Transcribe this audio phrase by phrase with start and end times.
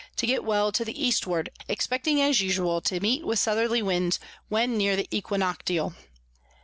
[0.15, 4.75] to get well to the Eastward, expecting as usual to meet with Southerly Winds, when
[4.75, 5.93] near the Equinoctial.